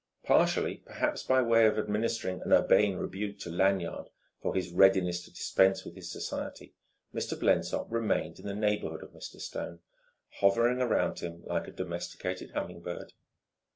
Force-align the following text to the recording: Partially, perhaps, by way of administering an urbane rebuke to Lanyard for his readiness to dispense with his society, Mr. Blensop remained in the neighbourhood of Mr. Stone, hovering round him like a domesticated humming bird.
Partially, 0.23 0.77
perhaps, 0.77 1.21
by 1.21 1.43
way 1.43 1.67
of 1.67 1.77
administering 1.77 2.41
an 2.41 2.51
urbane 2.51 2.95
rebuke 2.97 3.37
to 3.41 3.51
Lanyard 3.51 4.09
for 4.41 4.55
his 4.55 4.71
readiness 4.71 5.23
to 5.25 5.29
dispense 5.31 5.85
with 5.85 5.93
his 5.93 6.11
society, 6.11 6.73
Mr. 7.13 7.39
Blensop 7.39 7.85
remained 7.91 8.39
in 8.39 8.47
the 8.47 8.55
neighbourhood 8.55 9.03
of 9.03 9.11
Mr. 9.11 9.39
Stone, 9.39 9.79
hovering 10.39 10.79
round 10.79 11.19
him 11.19 11.43
like 11.45 11.67
a 11.67 11.71
domesticated 11.71 12.49
humming 12.53 12.81
bird. 12.81 13.13